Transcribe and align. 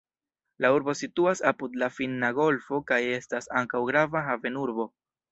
La 0.63 0.69
urbo 0.75 0.93
situas 0.99 1.41
apud 1.49 1.75
la 1.81 1.89
Finna 1.97 2.31
golfo 2.37 2.79
kaj 2.91 2.97
estas 3.17 3.49
ankaŭ 3.61 3.83
grava 3.91 4.23
havenurbo. 4.31 4.87